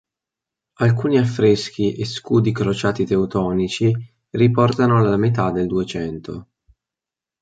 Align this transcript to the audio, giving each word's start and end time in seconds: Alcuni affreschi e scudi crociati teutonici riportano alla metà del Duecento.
Alcuni 0.79 1.19
affreschi 1.19 1.93
e 1.95 2.05
scudi 2.05 2.51
crociati 2.51 3.05
teutonici 3.05 3.95
riportano 4.31 4.97
alla 4.97 5.15
metà 5.15 5.51
del 5.51 5.67
Duecento. 5.67 6.47